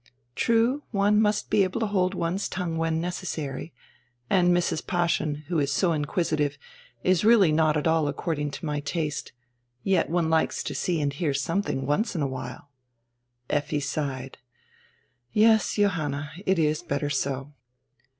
[0.33, 3.71] True, one must be able to hold one's tongue when necessary,
[4.31, 4.81] and Mrs.
[4.87, 6.57] Paaschen, who is so inquisitive,
[7.03, 9.31] is really not at all according to my taste.
[9.83, 12.71] Yet one likes to see and hear something once in a while."
[13.47, 14.39] Effi sighed.
[15.33, 17.53] "Yes, Johanna, it is better so."